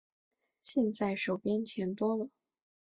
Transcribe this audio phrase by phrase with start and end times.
[0.63, 2.31] 现在手边钱多了